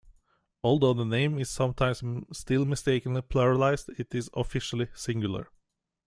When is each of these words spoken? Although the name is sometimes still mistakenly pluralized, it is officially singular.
Although 0.63 0.95
the 0.95 1.05
name 1.05 1.37
is 1.37 1.51
sometimes 1.51 2.01
still 2.35 2.65
mistakenly 2.65 3.21
pluralized, 3.21 3.99
it 3.99 4.15
is 4.15 4.31
officially 4.33 4.87
singular. 4.95 5.51